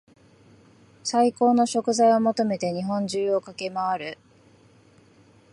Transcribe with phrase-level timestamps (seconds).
[1.03, 4.17] 最高の食材を求めて日本中を駆け回る